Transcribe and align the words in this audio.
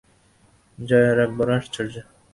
জয়ার 0.77 1.15
রাগ 1.17 1.31
বড় 1.37 1.51
আশ্চর্য। 1.59 1.95